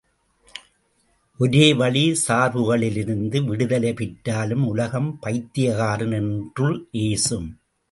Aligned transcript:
ஒரோவழி 1.39 2.03
சார்புகளிலிருந்து 2.27 3.45
விடுதலை 3.45 3.93
பெற்றாலும் 3.93 4.65
உலகம் 4.67 5.19
பைத்தியக்காரன் 5.21 6.11
என்று 6.11 6.69
ஏசும்! 7.03 7.49